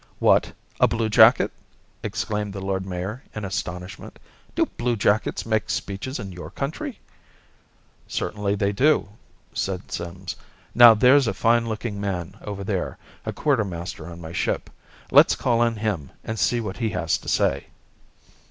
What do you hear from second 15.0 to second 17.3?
Let's call on him and see what he has to